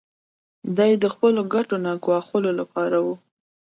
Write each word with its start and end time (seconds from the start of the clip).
دا 0.75 0.83
یې 0.91 0.95
د 1.03 1.05
خپلو 1.13 1.41
ګټو 1.53 1.75
نه 1.85 1.91
ګواښلو 2.05 2.51
لپاره 2.59 2.97
و. 3.05 3.07